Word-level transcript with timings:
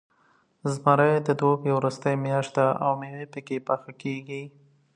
زمری 0.73 1.13
د 1.27 1.29
دوبي 1.39 1.71
وروستۍ 1.75 2.15
میاشت 2.25 2.51
ده، 2.57 2.67
او 2.85 2.91
میوې 2.99 3.25
پکې 3.33 3.57
پاخه 3.67 3.91
کېږي. 4.01 4.43